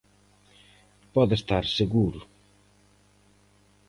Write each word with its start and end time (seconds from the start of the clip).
Pode 1.15 1.33
estar 1.39 1.63
seguro. 1.79 2.21